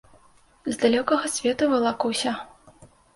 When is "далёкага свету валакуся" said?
0.83-2.33